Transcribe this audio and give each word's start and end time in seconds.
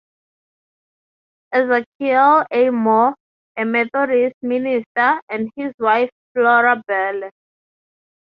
Ezekial 1.57 2.47
A. 2.49 2.71
Moore, 2.71 3.13
a 3.55 3.65
Methodist 3.65 4.33
minister, 4.41 5.21
and 5.29 5.51
his 5.55 5.71
wife, 5.77 6.09
FloraBelle. 6.35 7.29